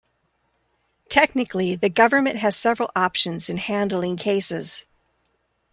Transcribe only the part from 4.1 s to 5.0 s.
cases.